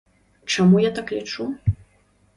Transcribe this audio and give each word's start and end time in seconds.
Чаму 0.53 0.81
я 0.83 0.91
так 0.97 1.13
лічу? 1.19 1.49